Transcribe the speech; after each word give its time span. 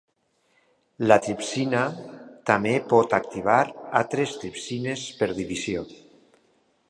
La 1.11 1.17
tripsina 1.25 1.81
també 2.51 2.71
pot 2.93 3.13
inactivar 3.13 3.59
altres 4.01 4.35
tripsines 4.45 5.03
per 5.21 5.31
divisió. 5.41 5.87